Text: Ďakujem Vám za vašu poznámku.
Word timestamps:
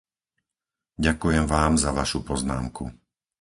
Ďakujem 1.05 1.45
Vám 1.53 1.73
za 1.83 1.89
vašu 1.99 2.19
poznámku. 2.29 2.83